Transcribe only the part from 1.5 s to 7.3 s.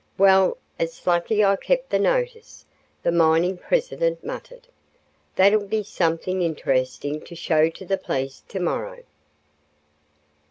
kept the notice," the mining president muttered. "That'll be something interesting